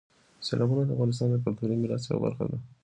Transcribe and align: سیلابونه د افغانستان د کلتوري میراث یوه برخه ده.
سیلابونه 0.45 0.83
د 0.85 0.91
افغانستان 0.95 1.27
د 1.31 1.35
کلتوري 1.45 1.75
میراث 1.81 2.03
یوه 2.05 2.19
برخه 2.25 2.43
ده. 2.51 2.57